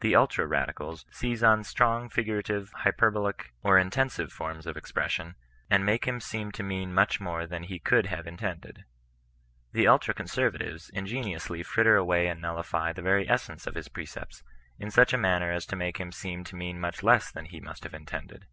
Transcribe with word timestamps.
The 0.00 0.14
ultra 0.14 0.46
radicals 0.46 1.06
seize 1.10 1.42
on 1.42 1.64
strong 1.64 2.10
figurative, 2.10 2.70
hyperbolic, 2.80 3.54
or 3.62 3.78
intensive 3.78 4.30
forms 4.30 4.66
of 4.66 4.76
expression, 4.76 5.36
and 5.70 5.86
make 5.86 6.04
him 6.04 6.20
seem 6.20 6.52
to 6.52 6.62
mean 6.62 6.92
miuih 6.92 7.18
more 7.18 7.46
than 7.46 7.62
he 7.62 7.78
could 7.78 8.04
have 8.04 8.26
intended. 8.26 8.84
The 9.72 9.86
tdtra 9.86 10.14
conservatives 10.14 10.90
ingeniously 10.90 11.62
fritter 11.62 11.96
away 11.96 12.26
and 12.26 12.42
nullify 12.42 12.92
the 12.92 13.00
venr 13.00 13.24
essence 13.26 13.66
of 13.66 13.74
his 13.74 13.88
precepts, 13.88 14.42
in 14.78 14.90
such 14.90 15.14
a 15.14 15.16
manner 15.16 15.50
as 15.50 15.64
to 15.64 15.76
make 15.76 15.96
him 15.96 16.12
seem 16.12 16.44
to 16.44 16.56
mean 16.56 16.78
much 16.78 17.02
less 17.02 17.30
than 17.30 17.46
he 17.46 17.58
mtcst 17.58 17.84
have 17.84 17.94
intended. 17.94 18.46